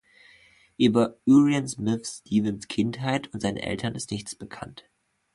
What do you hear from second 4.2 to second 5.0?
bekannt.